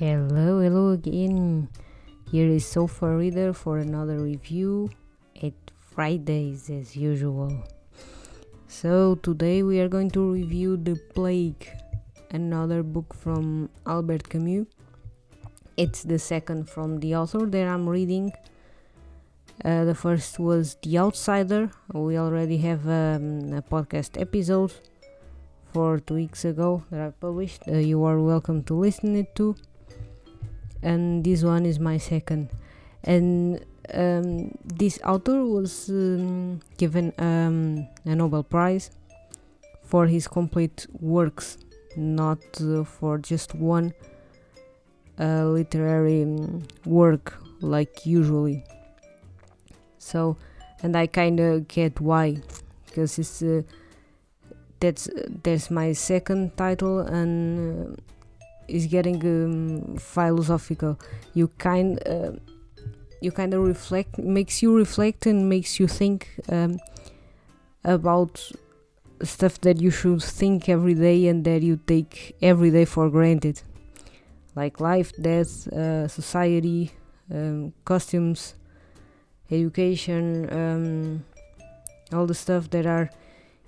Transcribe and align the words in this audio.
Hello, 0.00 0.60
hello 0.60 0.92
again. 0.92 1.68
Here 2.30 2.48
is 2.48 2.64
Sofa 2.64 3.14
Reader 3.14 3.52
for 3.52 3.76
another 3.76 4.18
review 4.18 4.88
at 5.42 5.52
Fridays 5.78 6.70
as 6.70 6.96
usual. 6.96 7.52
So, 8.66 9.16
today 9.16 9.62
we 9.62 9.78
are 9.78 9.88
going 9.88 10.10
to 10.12 10.32
review 10.32 10.78
The 10.78 10.98
Plague, 11.12 11.68
another 12.30 12.82
book 12.82 13.12
from 13.12 13.68
Albert 13.86 14.30
Camus. 14.30 14.68
It's 15.76 16.02
the 16.02 16.18
second 16.18 16.70
from 16.70 17.00
the 17.00 17.14
author 17.16 17.44
that 17.44 17.68
I'm 17.68 17.86
reading. 17.86 18.32
Uh, 19.62 19.84
the 19.84 19.94
first 19.94 20.38
was 20.38 20.78
The 20.82 20.96
Outsider. 20.96 21.72
We 21.92 22.16
already 22.16 22.56
have 22.56 22.86
um, 22.86 23.52
a 23.52 23.60
podcast 23.60 24.18
episode 24.18 24.72
for 25.74 25.98
two 25.98 26.14
weeks 26.14 26.46
ago 26.46 26.84
that 26.90 27.02
I 27.02 27.10
published. 27.10 27.68
Uh, 27.68 27.72
you 27.72 28.02
are 28.04 28.18
welcome 28.18 28.62
to 28.62 28.74
listen 28.74 29.14
it 29.14 29.34
to 29.34 29.56
and 30.82 31.24
this 31.24 31.42
one 31.42 31.66
is 31.66 31.78
my 31.78 31.98
second 31.98 32.48
and 33.04 33.64
um, 33.94 34.50
this 34.64 34.98
author 35.04 35.44
was 35.44 35.88
um, 35.88 36.60
given 36.76 37.12
um, 37.18 37.86
a 38.04 38.14
Nobel 38.14 38.42
Prize 38.42 38.90
for 39.82 40.06
his 40.06 40.28
complete 40.28 40.86
works, 41.00 41.58
not 41.96 42.38
uh, 42.60 42.84
for 42.84 43.18
just 43.18 43.54
one 43.54 43.92
uh, 45.18 45.46
literary 45.46 46.22
um, 46.22 46.62
work 46.84 47.36
like 47.60 48.06
usually. 48.06 48.64
So, 49.98 50.36
and 50.82 50.96
I 50.96 51.06
kind 51.06 51.40
of 51.40 51.68
get 51.68 52.00
why, 52.00 52.38
because 52.86 53.18
it's 53.18 53.42
uh, 53.42 53.62
that's 54.78 55.08
that's 55.42 55.70
my 55.70 55.92
second 55.92 56.56
title 56.56 57.00
and 57.00 57.98
uh, 57.98 58.00
is 58.70 58.86
getting 58.86 59.18
um, 59.26 59.96
philosophical. 59.96 60.98
You 61.34 61.48
kind 61.58 62.06
uh, 62.06 62.32
you 63.20 63.32
kind 63.32 63.52
of 63.54 63.62
reflect, 63.62 64.18
makes 64.18 64.62
you 64.62 64.76
reflect 64.76 65.26
and 65.26 65.48
makes 65.48 65.78
you 65.78 65.86
think 65.86 66.28
um, 66.48 66.78
about 67.84 68.50
stuff 69.22 69.60
that 69.60 69.80
you 69.80 69.90
should 69.90 70.22
think 70.22 70.68
every 70.68 70.94
day 70.94 71.26
and 71.28 71.44
that 71.44 71.62
you 71.62 71.78
take 71.86 72.34
every 72.40 72.70
day 72.70 72.86
for 72.86 73.10
granted, 73.10 73.60
like 74.56 74.80
life, 74.80 75.12
death, 75.20 75.68
uh, 75.68 76.08
society, 76.08 76.92
um, 77.30 77.72
costumes, 77.84 78.54
education, 79.50 80.48
um, 80.52 81.24
all 82.12 82.26
the 82.26 82.34
stuff 82.34 82.70
that 82.70 82.86
are 82.86 83.10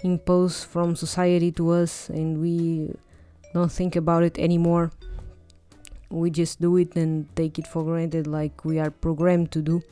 imposed 0.00 0.64
from 0.64 0.96
society 0.96 1.52
to 1.52 1.70
us, 1.70 2.08
and 2.08 2.40
we 2.40 2.90
don't 3.52 3.72
think 3.72 3.96
about 3.96 4.22
it 4.22 4.38
anymore. 4.38 4.90
We 6.10 6.30
just 6.30 6.60
do 6.60 6.76
it 6.76 6.94
and 6.96 7.34
take 7.36 7.58
it 7.58 7.66
for 7.66 7.84
granted, 7.84 8.26
like 8.26 8.64
we 8.64 8.78
are 8.78 8.90
programmed 8.90 9.50
to 9.52 9.62
do. 9.62 9.82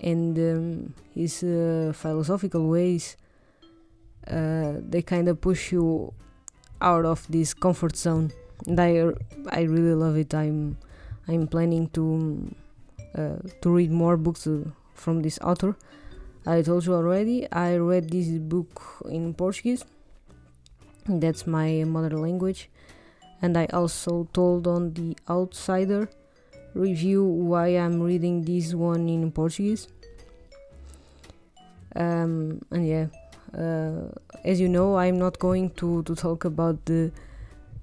And 0.00 0.38
um, 0.38 0.94
his 1.14 1.42
uh, 1.42 1.92
philosophical 1.94 2.66
ways, 2.68 3.16
uh, 4.26 4.74
they 4.88 5.02
kind 5.02 5.28
of 5.28 5.40
push 5.40 5.72
you 5.72 6.12
out 6.80 7.04
of 7.04 7.26
this 7.28 7.54
comfort 7.54 7.96
zone, 7.96 8.32
and 8.66 8.80
I 8.80 9.12
I 9.50 9.62
really 9.62 9.94
love 9.94 10.16
it. 10.16 10.34
I'm 10.34 10.76
I'm 11.28 11.46
planning 11.46 11.88
to 11.90 12.54
uh, 13.14 13.36
to 13.60 13.70
read 13.70 13.92
more 13.92 14.16
books 14.16 14.46
uh, 14.46 14.64
from 14.94 15.22
this 15.22 15.38
author. 15.38 15.76
I 16.46 16.62
told 16.62 16.84
you 16.86 16.94
already. 16.94 17.46
I 17.52 17.76
read 17.76 18.10
this 18.10 18.26
book 18.26 18.82
in 19.08 19.34
Portuguese 19.34 19.84
that's 21.06 21.46
my 21.46 21.84
mother 21.84 22.16
language. 22.16 22.70
And 23.40 23.56
i 23.56 23.66
also 23.72 24.28
told 24.32 24.66
on 24.66 24.94
the 24.94 25.16
outsider 25.28 26.08
review 26.74 27.24
why 27.24 27.68
i'm 27.68 28.00
reading 28.00 28.44
this 28.44 28.72
one 28.74 29.08
in 29.08 29.30
portuguese. 29.32 29.88
Um, 31.94 32.62
and 32.70 32.88
yeah 32.88 33.06
uh, 33.58 34.08
as 34.44 34.60
you 34.60 34.68
know 34.68 34.96
i'm 34.96 35.18
not 35.18 35.38
going 35.38 35.70
to, 35.70 36.02
to 36.04 36.14
talk 36.14 36.44
about 36.44 36.84
the 36.86 37.12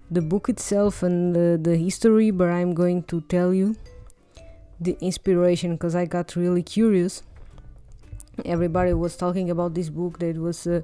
the 0.09 0.21
book 0.21 0.49
itself 0.49 1.03
and 1.03 1.35
the, 1.35 1.59
the 1.61 1.77
history 1.77 2.31
but 2.31 2.49
i'm 2.49 2.73
going 2.73 3.03
to 3.03 3.21
tell 3.21 3.53
you 3.53 3.75
the 4.79 4.97
inspiration 5.01 5.73
because 5.73 5.95
i 5.95 6.05
got 6.05 6.35
really 6.35 6.63
curious. 6.63 7.21
Everybody 8.45 8.93
was 8.93 9.17
talking 9.17 9.49
about 9.49 9.73
this 9.73 9.89
book 9.89 10.19
that 10.19 10.37
was 10.37 10.65
uh, 10.65 10.81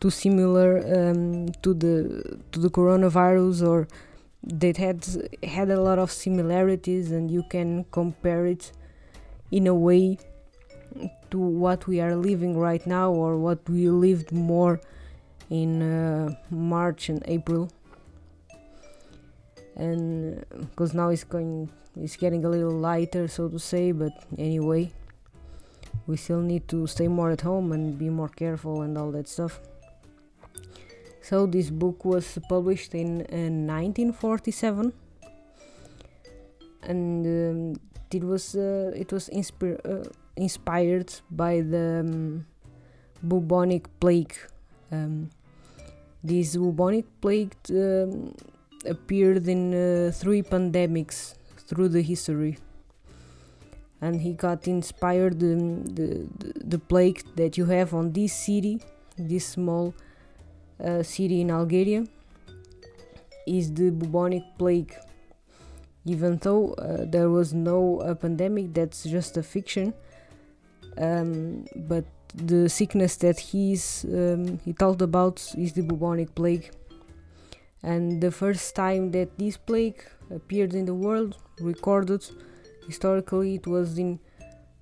too 0.00 0.10
similar 0.10 0.78
um, 0.96 1.48
to 1.62 1.74
the 1.74 2.38
to 2.52 2.58
the 2.58 2.70
coronavirus 2.70 3.66
or 3.66 3.88
that 4.42 4.78
had 4.78 5.06
had 5.42 5.70
a 5.70 5.80
lot 5.80 5.98
of 5.98 6.10
similarities 6.10 7.10
and 7.10 7.30
you 7.30 7.42
can 7.50 7.84
compare 7.92 8.46
it 8.46 8.72
in 9.50 9.66
a 9.66 9.74
way 9.74 10.18
to 11.30 11.38
what 11.38 11.86
we 11.86 12.00
are 12.00 12.16
living 12.16 12.58
right 12.58 12.86
now 12.86 13.10
or 13.10 13.36
what 13.36 13.68
we 13.68 13.88
lived 13.88 14.32
more 14.32 14.80
in 15.50 15.82
uh, 15.82 16.34
March 16.50 17.08
and 17.08 17.22
April. 17.26 17.70
And 19.76 20.44
because 20.50 20.94
now 20.94 21.10
it's 21.10 21.24
going 21.24 21.70
it's 21.96 22.16
getting 22.16 22.44
a 22.44 22.48
little 22.48 22.70
lighter 22.70 23.26
so 23.26 23.48
to 23.48 23.58
say 23.58 23.90
but 23.90 24.12
anyway 24.38 24.92
we 26.06 26.16
still 26.16 26.40
need 26.40 26.68
to 26.68 26.86
stay 26.86 27.08
more 27.08 27.30
at 27.30 27.40
home 27.40 27.72
and 27.72 27.98
be 27.98 28.08
more 28.08 28.28
careful 28.28 28.82
and 28.82 28.96
all 28.96 29.10
that 29.10 29.26
stuff 29.26 29.60
so 31.22 31.46
this 31.46 31.70
book 31.70 32.04
was 32.04 32.38
published 32.48 32.94
in, 32.94 33.20
in 33.26 33.66
1947, 33.66 34.92
and 36.82 37.26
um, 37.26 37.80
it 38.10 38.24
was 38.24 38.54
uh, 38.54 38.92
it 38.94 39.12
was 39.12 39.28
inspi- 39.28 39.80
uh, 39.84 40.08
inspired 40.36 41.12
by 41.30 41.60
the 41.60 42.00
um, 42.00 42.46
bubonic 43.22 43.88
plague. 44.00 44.34
Um, 44.90 45.30
this 46.22 46.56
bubonic 46.56 47.06
plague 47.20 47.54
um, 47.70 48.34
appeared 48.86 49.46
in 49.48 49.74
uh, 49.74 50.10
three 50.12 50.42
pandemics 50.42 51.34
through 51.56 51.88
the 51.88 52.02
history 52.02 52.58
and 54.00 54.20
he 54.20 54.32
got 54.32 54.66
inspired 54.66 55.42
um, 55.42 55.84
the, 55.84 56.26
the, 56.38 56.52
the 56.64 56.78
plague 56.78 57.22
that 57.36 57.56
you 57.56 57.66
have 57.66 57.94
on 57.94 58.12
this 58.12 58.32
city 58.32 58.80
this 59.16 59.46
small 59.46 59.88
uh, 59.88 60.09
city 61.02 61.40
in 61.40 61.50
Algeria 61.50 62.04
is 63.46 63.72
the 63.74 63.90
bubonic 63.90 64.42
plague. 64.58 64.94
Even 66.04 66.38
though 66.38 66.72
uh, 66.74 67.04
there 67.06 67.28
was 67.28 67.52
no 67.52 68.00
uh, 68.00 68.14
pandemic, 68.14 68.72
that's 68.72 69.04
just 69.04 69.36
a 69.36 69.42
fiction. 69.42 69.92
Um, 70.96 71.66
but 71.76 72.04
the 72.34 72.68
sickness 72.68 73.16
that 73.16 73.38
he's 73.38 74.04
um, 74.04 74.58
he 74.64 74.72
talked 74.72 75.02
about 75.02 75.54
is 75.56 75.72
the 75.72 75.82
bubonic 75.82 76.34
plague. 76.34 76.70
And 77.82 78.20
the 78.20 78.30
first 78.30 78.74
time 78.74 79.10
that 79.12 79.38
this 79.38 79.56
plague 79.56 80.04
appeared 80.30 80.74
in 80.74 80.84
the 80.84 80.92
world, 80.94 81.38
recorded 81.60 82.22
historically, 82.86 83.54
it 83.56 83.66
was 83.66 83.98
in 83.98 84.20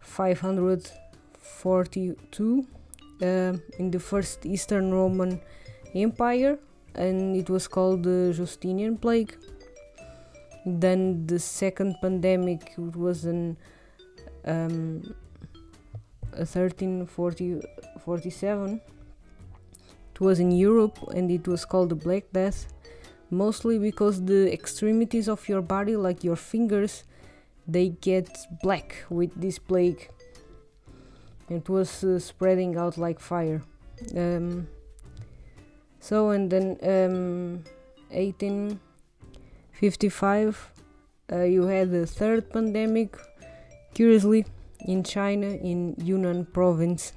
542 0.00 2.66
uh, 3.20 3.52
in 3.78 3.90
the 3.90 4.00
first 4.00 4.46
Eastern 4.46 4.92
Roman 4.92 5.40
Empire 6.02 6.58
and 6.94 7.36
it 7.36 7.50
was 7.50 7.68
called 7.68 8.02
the 8.02 8.32
Justinian 8.34 8.96
plague. 8.96 9.36
Then 10.66 11.26
the 11.26 11.38
second 11.38 11.96
pandemic 12.00 12.74
was 12.76 13.24
in 13.24 13.56
um, 14.44 15.14
1347. 16.32 18.80
It 20.12 20.20
was 20.20 20.40
in 20.40 20.50
Europe 20.50 20.98
and 21.14 21.30
it 21.30 21.46
was 21.46 21.64
called 21.64 21.90
the 21.90 21.94
Black 21.94 22.24
Death, 22.32 22.66
mostly 23.30 23.78
because 23.78 24.24
the 24.24 24.52
extremities 24.52 25.28
of 25.28 25.48
your 25.48 25.62
body, 25.62 25.96
like 25.96 26.24
your 26.24 26.36
fingers, 26.36 27.04
they 27.66 27.90
get 27.90 28.28
black 28.62 29.04
with 29.10 29.30
this 29.40 29.58
plague. 29.58 30.10
It 31.48 31.68
was 31.68 32.04
uh, 32.04 32.18
spreading 32.18 32.76
out 32.76 32.98
like 32.98 33.20
fire. 33.20 33.62
Um, 34.16 34.66
so 36.00 36.30
and 36.30 36.50
then 36.50 36.78
um, 36.82 37.62
1855 38.10 40.72
uh, 41.30 41.42
you 41.42 41.64
had 41.64 41.90
the 41.90 42.06
third 42.06 42.50
pandemic 42.50 43.18
curiously 43.94 44.46
in 44.86 45.02
china 45.02 45.46
in 45.46 45.94
yunnan 45.98 46.46
province. 46.46 47.12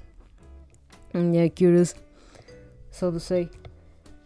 And 1.14 1.34
yeah 1.34 1.48
curious 1.48 1.94
so 2.90 3.10
to 3.10 3.20
say. 3.20 3.48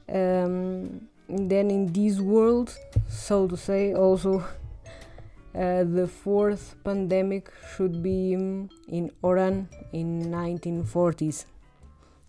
Um, 0.08 1.08
then 1.28 1.70
in 1.70 1.92
this 1.92 2.20
world 2.20 2.76
so 3.08 3.48
to 3.48 3.56
say 3.56 3.94
also 3.94 4.40
uh, 5.54 5.84
the 5.84 6.06
fourth 6.06 6.76
pandemic 6.84 7.50
should 7.74 8.02
be 8.02 8.36
um, 8.36 8.68
in 8.88 9.10
oran 9.22 9.68
in 9.92 10.26
1940s 10.26 11.46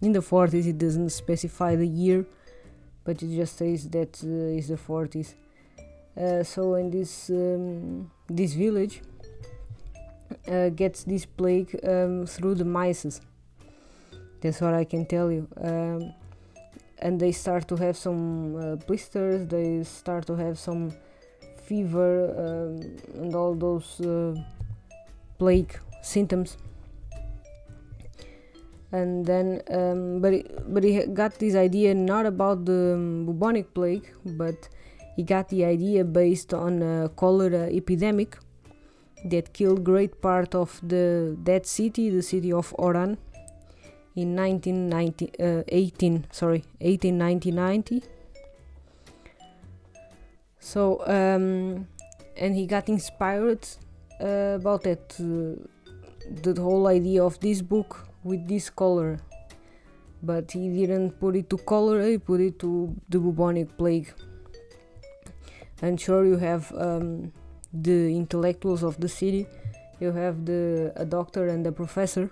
in 0.01 0.11
the 0.11 0.19
40s 0.19 0.67
it 0.67 0.77
doesn't 0.77 1.09
specify 1.09 1.75
the 1.75 1.87
year 1.87 2.25
but 3.03 3.21
it 3.23 3.35
just 3.35 3.57
says 3.57 3.89
that 3.89 4.21
uh, 4.23 4.57
is 4.59 4.67
the 4.67 4.77
40s 4.77 5.33
Uh, 6.17 6.43
so 6.43 6.73
in 6.73 6.89
this 6.89 7.29
um, 7.29 8.09
this 8.27 8.53
village 8.55 9.01
uh, 10.47 10.69
gets 10.69 11.03
this 11.03 11.25
plague 11.25 11.79
um, 11.83 12.25
through 12.25 12.55
the 12.55 12.65
mice. 12.65 13.21
That's 14.41 14.59
what 14.61 14.73
I 14.73 14.83
can 14.83 15.05
tell 15.05 15.31
you. 15.31 15.47
Um, 15.61 16.13
and 16.99 17.19
they 17.19 17.31
start 17.31 17.67
to 17.67 17.75
have 17.75 17.95
some 17.95 18.55
uh, 18.55 18.75
blisters. 18.87 19.47
They 19.47 19.83
start 19.83 20.25
to 20.27 20.35
have 20.35 20.57
some 20.57 20.91
fever 21.67 22.33
um, 22.45 22.97
and 23.21 23.35
all 23.35 23.53
those 23.53 24.01
uh, 24.01 24.33
plague 25.37 25.79
symptoms 26.01 26.57
and 28.91 29.25
then 29.25 29.61
um, 29.69 30.21
but 30.21 30.33
he, 30.33 30.45
but 30.67 30.83
he 30.83 31.05
got 31.07 31.37
this 31.39 31.55
idea 31.55 31.93
not 31.93 32.25
about 32.25 32.65
the 32.65 32.93
um, 32.93 33.25
bubonic 33.25 33.73
plague 33.73 34.13
but 34.25 34.69
he 35.15 35.23
got 35.23 35.49
the 35.49 35.65
idea 35.65 36.03
based 36.03 36.53
on 36.53 36.81
a 36.81 37.09
cholera 37.09 37.67
epidemic 37.71 38.37
that 39.25 39.53
killed 39.53 39.83
great 39.83 40.21
part 40.21 40.55
of 40.55 40.79
the 40.87 41.37
that 41.43 41.65
city 41.65 42.09
the 42.09 42.21
city 42.21 42.51
of 42.51 42.73
oran 42.77 43.17
in 44.15 44.35
1990 44.35 45.31
uh, 45.39 45.63
18 45.67 46.25
sorry 46.31 46.63
18 46.79 47.17
1990 47.17 48.03
so 50.59 51.01
um, 51.07 51.87
and 52.37 52.55
he 52.55 52.65
got 52.65 52.87
inspired 52.87 53.67
uh, 54.21 54.55
about 54.55 54.83
that 54.83 55.15
uh, 55.19 55.61
the 56.41 56.61
whole 56.61 56.87
idea 56.87 57.23
of 57.23 57.39
this 57.39 57.61
book 57.61 58.07
with 58.27 58.47
this 58.47 58.69
color. 58.69 59.19
But 60.21 60.51
he 60.51 60.69
didn't 60.69 61.19
put 61.19 61.35
it 61.35 61.49
to 61.51 61.57
cholera 61.57 62.09
he 62.09 62.17
put 62.17 62.41
it 62.41 62.59
to 62.59 62.95
the 63.07 63.19
bubonic 63.19 63.77
plague. 63.77 64.13
And 65.81 66.01
sure 66.01 66.25
you 66.25 66.37
have 66.37 66.73
um, 66.75 67.31
the 67.71 68.15
intellectuals 68.15 68.83
of 68.83 68.99
the 68.99 69.07
city 69.07 69.47
you 69.99 70.11
have 70.11 70.45
the 70.45 70.93
a 70.95 71.05
doctor 71.05 71.47
and 71.47 71.65
a 71.65 71.71
professor. 71.71 72.31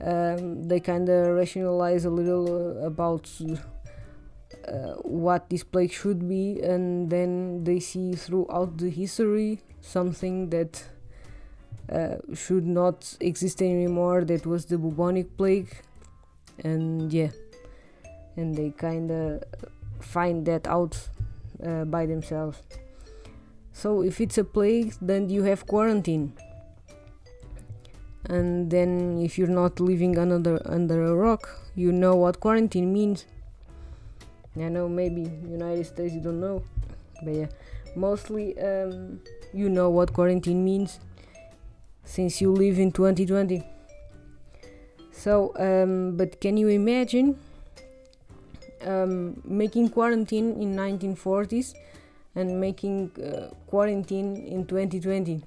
Um, 0.00 0.64
they 0.68 0.80
kind 0.80 1.08
of 1.08 1.36
rationalize 1.36 2.04
a 2.04 2.10
little 2.10 2.46
uh, 2.48 2.86
about 2.86 3.30
uh, 4.66 4.94
what 5.02 5.48
this 5.50 5.62
plague 5.62 5.92
should 5.92 6.28
be 6.28 6.60
and 6.60 7.08
then 7.08 7.62
they 7.62 7.78
see 7.78 8.14
throughout 8.14 8.78
the 8.78 8.90
history 8.90 9.60
something 9.80 10.50
that 10.50 10.82
uh, 11.90 12.16
should 12.34 12.66
not 12.66 13.16
exist 13.20 13.60
anymore. 13.60 14.24
That 14.24 14.46
was 14.46 14.66
the 14.66 14.78
bubonic 14.78 15.36
plague. 15.36 15.68
And 16.62 17.12
yeah. 17.12 17.30
And 18.36 18.54
they 18.54 18.70
kind 18.70 19.10
of 19.10 19.44
find 20.00 20.46
that 20.46 20.66
out 20.66 20.96
uh, 21.64 21.84
by 21.84 22.06
themselves. 22.06 22.62
So 23.72 24.02
if 24.02 24.20
it's 24.20 24.38
a 24.38 24.44
plague 24.44 24.94
then 25.00 25.28
you 25.28 25.42
have 25.44 25.66
quarantine. 25.66 26.34
And 28.26 28.70
then 28.70 29.18
if 29.18 29.38
you're 29.38 29.48
not 29.48 29.80
living 29.80 30.16
under 30.18 30.60
under 30.64 31.04
a 31.04 31.14
rock 31.14 31.48
you 31.74 31.90
know 31.90 32.14
what 32.14 32.40
quarantine 32.40 32.92
means. 32.92 33.26
I 34.56 34.68
know 34.68 34.88
maybe 34.88 35.22
united 35.48 35.86
states 35.86 36.14
you 36.14 36.20
don't 36.20 36.40
know. 36.40 36.62
But 37.22 37.34
yeah. 37.34 37.46
Mostly 37.96 38.58
um, 38.60 39.20
you 39.52 39.68
know 39.68 39.90
what 39.90 40.12
quarantine 40.12 40.64
means 40.64 41.00
since 42.04 42.40
you 42.40 42.52
live 42.52 42.78
in 42.78 42.92
2020 42.92 43.62
so 45.10 45.52
um, 45.58 46.16
but 46.16 46.40
can 46.40 46.56
you 46.56 46.68
imagine 46.68 47.38
um, 48.86 49.40
making 49.44 49.88
quarantine 49.88 50.60
in 50.60 50.74
1940s 50.74 51.74
and 52.34 52.60
making 52.60 53.10
uh, 53.22 53.54
quarantine 53.66 54.36
in 54.36 54.66
2020 54.66 55.42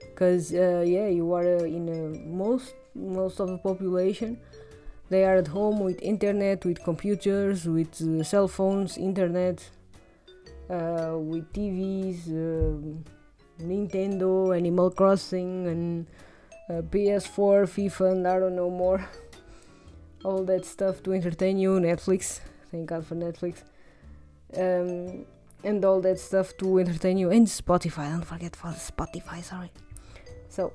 because 0.00 0.52
uh, 0.52 0.84
yeah 0.86 1.06
you 1.06 1.32
are 1.32 1.56
uh, 1.56 1.64
in 1.64 2.36
most 2.36 2.74
most 2.94 3.40
of 3.40 3.48
the 3.48 3.58
population 3.58 4.38
they 5.08 5.24
are 5.24 5.36
at 5.36 5.48
home 5.48 5.80
with 5.80 6.00
internet 6.02 6.64
with 6.64 6.82
computers 6.84 7.66
with 7.66 8.00
uh, 8.02 8.22
cell 8.22 8.48
phones 8.48 8.98
internet 8.98 9.70
uh, 10.68 11.14
with 11.16 11.50
tvs 11.52 12.28
um, 12.28 13.04
nintendo 13.60 14.56
animal 14.56 14.90
crossing 14.90 15.66
and 15.66 16.06
uh, 16.68 16.82
ps4 16.82 17.66
fifa 17.74 18.12
and 18.12 18.26
i 18.26 18.38
don't 18.38 18.56
know 18.56 18.70
more. 18.70 19.04
All 20.24 20.44
that 20.44 20.64
stuff 20.66 21.02
to 21.04 21.12
entertain 21.12 21.58
you 21.58 21.72
netflix. 21.80 22.40
Thank 22.70 22.88
god 22.88 23.06
for 23.06 23.14
netflix. 23.14 23.62
Um, 24.56 25.24
and 25.62 25.84
all 25.84 26.00
that 26.00 26.18
stuff 26.18 26.56
to 26.58 26.78
entertain 26.78 27.16
you. 27.18 27.30
And 27.30 27.46
spotify. 27.46 28.10
Don't 28.10 28.24
forget 28.24 28.56
for 28.56 28.68
spotify 28.68 29.42
sorry. 29.42 29.70
So 30.48 30.72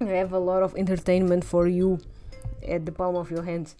you 0.00 0.06
have 0.06 0.32
a 0.32 0.38
lot 0.38 0.62
of 0.62 0.74
entertainment 0.76 1.44
for 1.44 1.68
you 1.68 1.98
at 2.66 2.84
the 2.86 2.92
palm 2.92 3.16
of 3.16 3.30
your 3.30 3.42
hands. 3.42 3.76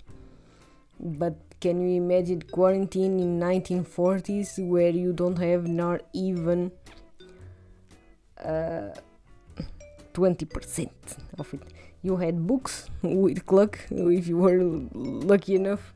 But 1.00 1.36
can 1.60 1.80
you 1.80 1.96
imagine 1.96 2.42
quarantine 2.42 3.18
in 3.18 3.40
1940s 3.40 4.64
where 4.66 4.90
you 4.90 5.12
don't 5.12 5.38
have 5.38 5.66
not 5.66 6.02
even 6.12 6.72
uh, 8.44 8.94
20% 10.14 10.90
of 11.38 11.54
it. 11.54 11.62
You 12.02 12.16
had 12.16 12.46
books 12.46 12.90
with 13.02 13.50
luck 13.50 13.78
if 13.90 14.28
you 14.28 14.38
were 14.38 14.60
lucky 14.92 15.54
enough. 15.54 15.92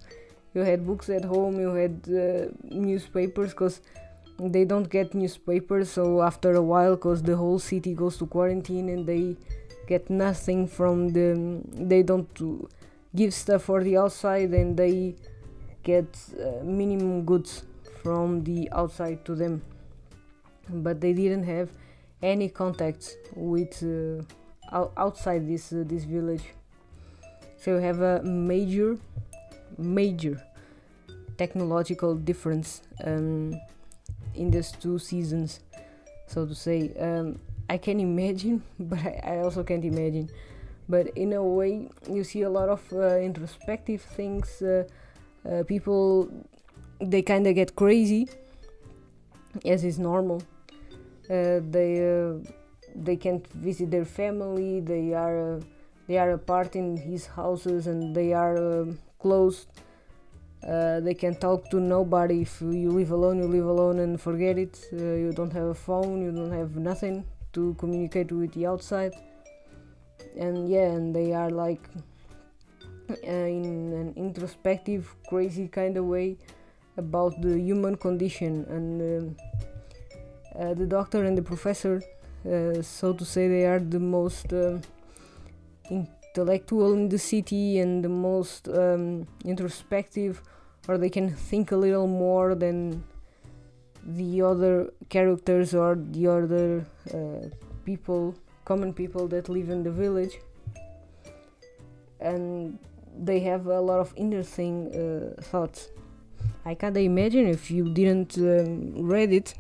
You 0.54 0.62
had 0.62 0.86
books 0.86 1.08
at 1.08 1.24
home 1.24 1.58
you 1.58 1.72
had 1.74 1.96
uh, 2.08 2.48
newspapers 2.64 3.50
because 3.50 3.80
they 4.38 4.64
don't 4.64 4.88
get 4.90 5.14
newspapers 5.14 5.90
so 5.90 6.22
after 6.22 6.54
a 6.54 6.62
while 6.62 6.96
because 6.96 7.22
the 7.22 7.36
whole 7.36 7.58
city 7.58 7.94
goes 7.94 8.18
to 8.18 8.26
quarantine 8.26 8.88
and 8.90 9.06
they 9.06 9.36
get 9.86 10.10
nothing 10.10 10.66
from 10.66 11.08
the 11.10 11.60
they 11.72 12.02
don't 12.02 12.28
give 13.14 13.32
stuff 13.32 13.62
for 13.62 13.82
the 13.82 13.96
outside 13.96 14.50
and 14.50 14.76
they 14.76 15.14
get 15.82 16.06
uh, 16.40 16.62
minimum 16.64 17.24
goods 17.24 17.64
from 18.02 18.42
the 18.44 18.68
outside 18.72 19.24
to 19.24 19.34
them. 19.34 19.62
But 20.68 21.00
they 21.00 21.12
didn't 21.12 21.44
have 21.44 21.70
any 22.22 22.48
contacts 22.48 23.16
with 23.34 23.82
uh, 23.82 24.86
outside 24.96 25.46
this 25.48 25.72
uh, 25.72 25.84
this 25.86 26.04
village. 26.04 26.44
So 27.56 27.76
you 27.76 27.82
have 27.82 28.00
a 28.00 28.22
major 28.22 28.98
major 29.78 30.42
technological 31.36 32.14
difference 32.14 32.82
um, 33.04 33.54
in 34.34 34.50
these 34.50 34.72
two 34.72 34.98
seasons 34.98 35.60
so 36.26 36.46
to 36.46 36.54
say. 36.54 36.92
Um, 36.98 37.38
i 37.68 37.78
can 37.78 38.00
imagine 38.00 38.62
but 38.78 38.98
I, 39.24 39.38
also 39.38 39.62
can't 39.64 39.84
imagine. 39.84 40.30
But 40.88 41.08
in 41.16 41.32
a 41.32 41.42
way 41.42 41.88
you 42.10 42.24
see 42.24 42.42
a 42.42 42.50
lot 42.50 42.68
of 42.68 42.82
uh, 42.92 43.18
introspective 43.18 44.02
things 44.02 44.60
uh, 44.62 44.84
uh, 45.48 45.62
people 45.64 46.28
they 47.00 47.22
kind 47.22 47.46
of 47.46 47.54
get 47.54 47.74
crazy 47.74 48.28
as 49.64 49.84
is 49.84 49.98
normal 49.98 50.42
they 51.28 51.90
uh, 52.00 52.34
they 52.94 53.16
can't 53.16 53.46
visit 53.52 53.90
their 53.90 54.04
family 54.04 54.80
they 54.80 55.14
are 55.14 55.54
uh, 55.56 55.60
they 56.06 56.18
are 56.18 56.32
apart 56.32 56.76
in 56.76 56.96
his 56.96 57.26
houses 57.26 57.86
and 57.86 58.14
they 58.14 58.32
are 58.32 58.86
closed. 59.22 59.68
Uh, 60.66 61.00
they 61.00 61.14
can 61.14 61.34
talk 61.34 61.68
to 61.70 61.80
nobody. 61.80 62.42
If 62.42 62.60
you 62.60 62.90
live 62.90 63.10
alone 63.10 63.38
you 63.38 63.46
live 63.46 63.66
alone 63.66 63.98
and 64.00 64.20
forget 64.20 64.58
it. 64.58 64.78
Uh, 64.92 64.96
you 64.96 65.32
don't 65.32 65.52
have 65.52 65.68
a 65.68 65.74
phone 65.74 66.22
you 66.22 66.32
don't 66.32 66.52
have 66.52 66.76
nothing 66.76 67.24
to 67.52 67.74
communicate 67.78 68.30
with 68.32 68.52
the 68.52 68.66
outside. 68.66 69.12
And 70.38 70.68
yeah 70.68 70.88
and 70.96 71.14
they 71.14 71.32
are 71.32 71.50
like 71.50 71.88
uh, 73.10 73.14
in 73.26 73.92
an 74.02 74.12
introspective 74.16 75.14
crazy 75.28 75.68
kind 75.68 75.96
of 75.96 76.04
way 76.06 76.36
about 76.96 77.40
the 77.40 77.58
human 77.58 77.96
condition. 77.96 78.64
And 78.68 78.88
uh, 79.02 79.06
uh, 79.06 79.51
the 80.74 80.86
doctor 80.86 81.24
and 81.24 81.36
the 81.36 81.42
professor 81.42 82.02
uh, 82.50 82.82
so 82.82 83.12
to 83.12 83.24
say 83.24 83.48
they 83.48 83.64
are 83.64 83.78
the 83.78 84.00
most 84.00 84.52
um, 84.52 84.80
intellectual 85.90 86.92
in 86.92 87.08
the 87.08 87.18
city 87.18 87.78
and 87.78 88.04
the 88.04 88.08
most 88.08 88.68
um, 88.68 89.26
introspective 89.44 90.42
or 90.88 90.98
they 90.98 91.10
can 91.10 91.30
think 91.30 91.72
a 91.72 91.76
little 91.76 92.06
more 92.06 92.54
than 92.54 93.04
the 94.04 94.42
other 94.42 94.92
characters 95.08 95.74
or 95.74 95.96
the 95.96 96.26
other 96.26 96.84
uh, 97.14 97.48
people 97.84 98.34
common 98.64 98.92
people 98.92 99.28
that 99.28 99.48
live 99.48 99.70
in 99.70 99.82
the 99.82 99.90
village. 99.90 100.38
And 102.20 102.78
they 103.18 103.40
have 103.40 103.66
a 103.66 103.80
lot 103.80 104.00
of 104.00 104.12
interesting 104.16 104.74
uh, 104.94 105.40
thoughts. 105.42 105.90
I 106.64 106.74
can't 106.74 106.96
imagine 106.96 107.46
if 107.46 107.70
you 107.70 107.92
didn't 107.92 108.38
um, 108.38 108.92
read 108.94 109.32
it 109.32 109.54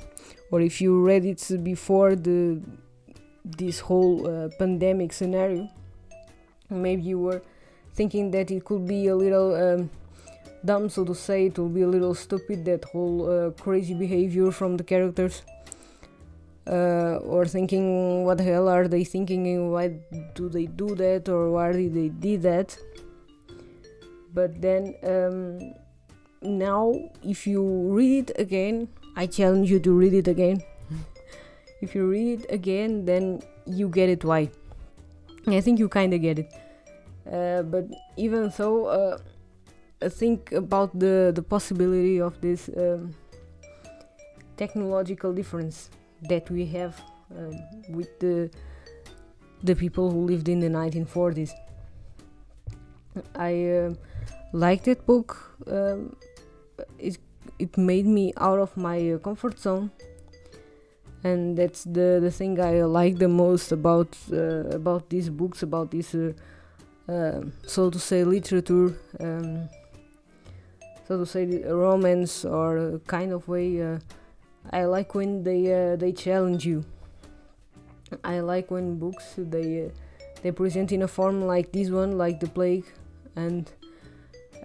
or 0.52 0.60
if 0.60 0.80
you 0.80 1.04
read 1.04 1.24
it 1.24 1.42
before 1.64 2.14
the 2.14 2.60
this 3.44 3.80
whole 3.80 4.28
uh, 4.30 4.48
pandemic 4.58 5.12
scenario 5.12 5.68
maybe 6.70 7.02
you 7.02 7.18
were 7.18 7.42
thinking 7.94 8.30
that 8.30 8.50
it 8.50 8.64
could 8.64 8.86
be 8.86 9.08
a 9.08 9.16
little 9.16 9.54
um, 9.54 9.90
dumb, 10.64 10.88
so 10.88 11.04
to 11.04 11.14
say. 11.14 11.46
It 11.46 11.58
will 11.58 11.68
be 11.68 11.82
a 11.82 11.88
little 11.88 12.14
stupid 12.14 12.64
that 12.64 12.84
whole 12.84 13.28
uh, 13.28 13.50
crazy 13.50 13.94
behavior 13.94 14.50
from 14.50 14.76
the 14.76 14.84
characters. 14.84 15.42
Uh, 16.64 17.18
or 17.26 17.44
thinking, 17.44 18.24
what 18.24 18.38
the 18.38 18.44
hell 18.44 18.68
are 18.68 18.86
they 18.86 19.02
thinking? 19.04 19.46
And 19.48 19.72
why 19.72 19.98
do 20.34 20.48
they 20.48 20.66
do 20.66 20.94
that? 20.94 21.28
Or 21.28 21.50
why 21.50 21.72
did 21.72 21.94
they 21.94 22.08
did 22.08 22.42
that? 22.42 22.78
But 24.32 24.62
then 24.62 24.94
um, 25.02 25.74
now, 26.40 26.94
if 27.22 27.46
you 27.46 27.62
read 27.92 28.30
it 28.30 28.40
again, 28.40 28.88
I 29.16 29.26
challenge 29.26 29.70
you 29.70 29.78
to 29.80 29.92
read 29.92 30.14
it 30.14 30.28
again. 30.28 30.62
if 31.80 31.94
you 31.94 32.08
read 32.08 32.40
it 32.40 32.46
again, 32.50 33.04
then 33.04 33.42
you 33.66 33.88
get 33.88 34.08
it 34.08 34.24
why. 34.24 34.50
I 35.46 35.60
think 35.60 35.78
you 35.78 35.88
kind 35.88 36.14
of 36.14 36.20
get 36.20 36.38
it. 36.38 36.52
Uh, 37.30 37.62
but 37.62 37.86
even 38.16 38.50
so, 38.50 38.86
uh, 38.86 39.18
think 40.08 40.52
about 40.52 40.98
the 40.98 41.32
the 41.34 41.42
possibility 41.42 42.20
of 42.20 42.40
this 42.40 42.68
um, 42.76 43.14
technological 44.56 45.32
difference 45.32 45.90
that 46.28 46.50
we 46.50 46.66
have 46.66 47.00
uh, 47.30 47.52
with 47.90 48.18
the 48.18 48.50
the 49.62 49.74
people 49.74 50.10
who 50.10 50.26
lived 50.26 50.48
in 50.48 50.60
the 50.60 50.68
1940s. 50.68 51.50
I 53.36 53.66
uh, 53.66 53.94
liked 54.52 54.84
that 54.86 55.06
book. 55.06 55.56
Um, 55.66 56.16
it 56.98 57.18
it 57.62 57.78
made 57.78 58.06
me 58.06 58.32
out 58.36 58.58
of 58.58 58.76
my 58.76 58.98
uh, 59.12 59.18
comfort 59.18 59.58
zone, 59.58 59.90
and 61.24 61.56
that's 61.56 61.84
the 61.84 62.18
the 62.20 62.30
thing 62.30 62.60
I 62.60 62.82
like 62.82 63.18
the 63.18 63.28
most 63.28 63.72
about 63.72 64.16
uh, 64.32 64.78
about 64.80 65.08
these 65.08 65.30
books, 65.30 65.62
about 65.62 65.90
this, 65.90 66.14
uh, 66.14 67.40
so 67.66 67.90
to 67.90 67.98
say, 67.98 68.24
literature. 68.24 68.96
Um, 69.20 69.68
so 71.12 71.18
to 71.18 71.26
say 71.26 71.44
romance 71.64 72.44
or 72.44 73.00
kind 73.06 73.32
of 73.32 73.46
way 73.48 73.82
uh, 73.82 73.98
i 74.70 74.84
like 74.84 75.14
when 75.14 75.42
they 75.42 75.60
uh, 75.72 75.96
they 75.96 76.12
challenge 76.12 76.64
you 76.64 76.84
i 78.24 78.40
like 78.40 78.70
when 78.70 78.98
books 78.98 79.34
they 79.36 79.86
uh, 79.86 79.88
they 80.42 80.50
present 80.50 80.92
in 80.92 81.02
a 81.02 81.08
form 81.08 81.42
like 81.42 81.72
this 81.72 81.90
one 81.90 82.16
like 82.16 82.40
the 82.40 82.46
plague 82.46 82.86
and 83.36 83.70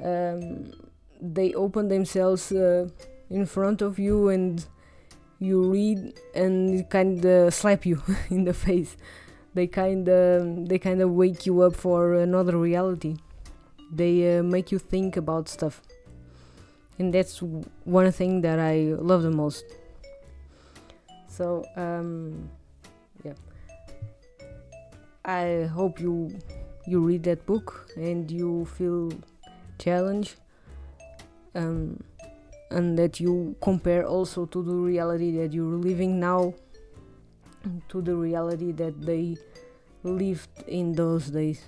um, 0.04 0.72
they 1.22 1.54
open 1.54 1.88
themselves 1.88 2.52
uh, 2.52 2.88
in 3.30 3.46
front 3.46 3.82
of 3.82 4.00
you 4.00 4.30
and 4.30 4.66
you 5.40 5.72
read 5.72 6.14
and 6.34 6.80
it 6.80 6.90
kind 6.90 7.24
of 7.26 7.54
slap 7.54 7.86
you 7.86 8.02
in 8.30 8.46
the 8.46 8.54
face. 8.54 8.98
They 9.54 9.68
kind 9.68 10.08
of 10.08 10.70
they 10.70 10.78
kind 10.78 11.02
of 11.02 11.12
wake 11.12 11.46
you 11.46 11.62
up 11.62 11.76
for 11.76 12.14
another 12.16 12.58
reality. 12.58 13.18
They 13.92 14.38
uh, 14.38 14.44
make 14.44 14.72
you 14.72 14.80
think 14.80 15.18
about 15.18 15.50
stuff. 15.50 15.82
And 17.00 17.14
that's 17.14 17.42
one 17.86 18.12
thing 18.12 18.42
that 18.42 18.60
I 18.60 18.96
love 18.98 19.24
the 19.24 19.32
most. 19.32 19.66
So 21.28 21.66
um, 21.76 22.50
yeah, 23.24 23.34
I 25.26 25.70
hope 25.74 26.00
you 26.00 26.38
you 26.88 27.00
read 27.00 27.24
that 27.24 27.46
book 27.46 27.92
and 27.96 28.30
you 28.32 28.66
feel 28.78 29.12
challenged, 29.78 30.36
um, 31.58 32.00
and 32.72 32.98
that 32.98 33.20
you 33.20 33.56
compare 33.62 34.06
also 34.06 34.46
to 34.46 34.64
the 34.64 34.74
reality 34.74 35.32
that 35.38 35.52
you're 35.52 35.78
living 35.90 36.20
now 36.20 36.54
to 37.90 38.02
the 38.02 38.16
reality 38.16 38.72
that 38.72 39.02
they 39.02 39.38
lived 40.04 40.50
in 40.68 40.94
those 40.94 41.28
days. 41.28 41.66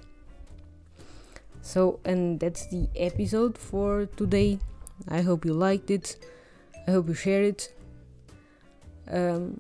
So, 1.62 2.00
and 2.06 2.40
that's 2.40 2.68
the 2.68 2.88
episode 2.96 3.58
for 3.58 4.06
today. 4.06 4.60
I 5.08 5.22
hope 5.22 5.46
you 5.46 5.54
liked 5.54 5.92
it. 5.92 6.18
I 6.88 6.92
hope 6.92 7.08
you 7.08 7.14
share 7.14 7.44
it. 7.44 7.74
Um, 9.10 9.60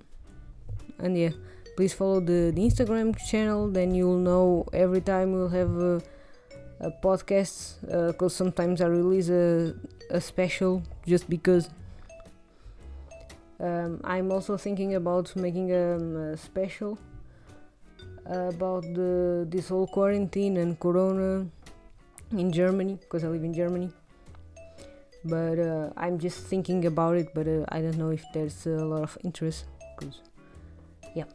and 0.99 1.17
yeah, 1.17 1.31
please 1.75 1.93
follow 1.93 2.19
the, 2.19 2.51
the, 2.51 2.61
Instagram 2.61 3.17
channel. 3.29 3.69
Then 3.69 3.93
you'll 3.95 4.17
know 4.17 4.65
every 4.73 5.01
time 5.01 5.33
we'll 5.33 5.49
have 5.49 6.03
a 6.79 6.91
podcast. 6.91 7.81
Because 7.81 8.33
uh, 8.33 8.37
sometimes 8.43 8.81
I 8.81 8.87
release 8.87 9.29
a, 9.29 9.73
a 10.09 10.21
special 10.21 10.83
just 11.05 11.29
because. 11.29 11.69
Um, 13.59 13.99
I'm 14.05 14.31
also 14.31 14.55
thinking 14.55 14.95
about 14.95 15.35
making 15.35 15.73
um, 15.73 16.15
a 16.15 16.37
special 16.37 16.97
about 18.25 18.83
the 18.93 19.45
this 19.49 19.67
whole 19.67 19.87
quarantine 19.87 20.57
and 20.57 20.79
corona 20.79 21.45
in 22.31 22.51
Germany 22.53 22.97
because 23.01 23.23
I 23.23 23.27
live 23.27 23.43
in 23.43 23.53
Germany 23.53 23.91
but 25.23 25.59
uh, 25.59 25.89
I'm 25.97 26.17
just 26.19 26.45
thinking 26.45 26.85
about 26.85 27.17
it. 27.17 27.33
But 27.33 27.47
uh, 27.47 27.65
I 27.69 27.81
don't 27.81 27.97
know 27.97 28.09
if 28.09 28.23
there's 28.33 28.65
a 28.65 28.85
lot 28.85 29.03
of 29.03 29.17
interest. 29.23 29.65
Cause 29.97 30.21
yeah. 31.15 31.25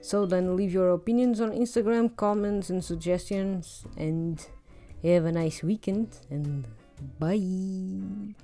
So 0.00 0.26
then 0.26 0.56
leave 0.56 0.72
your 0.72 0.90
opinions 0.90 1.40
on 1.40 1.52
Instagram, 1.52 2.16
comments 2.16 2.70
and 2.70 2.84
suggestions, 2.84 3.84
and 3.96 4.44
have 5.02 5.24
a 5.24 5.32
nice 5.32 5.62
weekend. 5.62 6.16
And 6.30 6.66
bye. 7.18 8.34